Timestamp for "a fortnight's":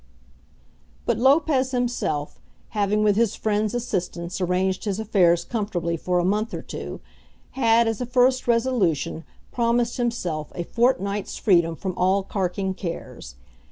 10.55-11.37